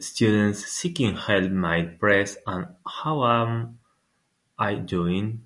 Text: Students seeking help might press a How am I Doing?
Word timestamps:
Students 0.00 0.64
seeking 0.66 1.14
help 1.16 1.52
might 1.52 2.00
press 2.00 2.36
a 2.44 2.74
How 2.84 3.22
am 3.24 3.78
I 4.58 4.74
Doing? 4.74 5.44